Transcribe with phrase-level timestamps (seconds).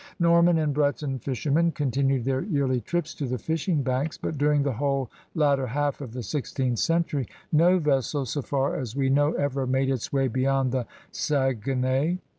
[0.17, 4.71] Norman and Breton fishermen continued their yearly trips to the fishing banks, but during the
[4.73, 9.67] whole latter half of the sixteenth century no vessel, so far as we know, ever
[9.67, 12.17] made its way beyond the Saguenay.